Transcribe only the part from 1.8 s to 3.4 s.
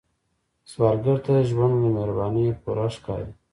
له مهربانۍ پوره ښکاري